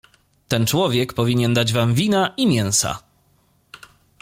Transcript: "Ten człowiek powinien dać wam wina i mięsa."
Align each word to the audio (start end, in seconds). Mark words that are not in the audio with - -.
"Ten 0.47 0.65
człowiek 0.65 1.13
powinien 1.13 1.53
dać 1.53 1.73
wam 1.73 1.93
wina 1.93 2.33
i 2.37 2.47
mięsa." 2.47 2.99